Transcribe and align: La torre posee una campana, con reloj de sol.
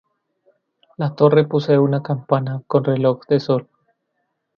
La 0.97 1.13
torre 1.13 1.45
posee 1.45 1.77
una 1.77 2.01
campana, 2.01 2.63
con 2.65 2.83
reloj 2.83 3.21
de 3.27 3.39
sol. 3.39 3.69